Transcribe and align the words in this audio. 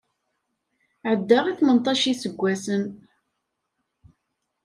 Ɛeddaɣ 1.09 1.45
i 1.47 1.53
tmenṭac 1.59 2.01
isaggasen. 2.13 2.83